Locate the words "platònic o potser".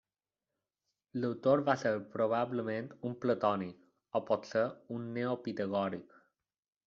3.25-4.67